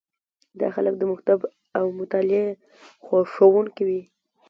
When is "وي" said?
3.87-4.01